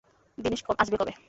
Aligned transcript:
দীনেশ 0.37 0.61
আসবে 0.79 0.95
কবে? 0.97 1.13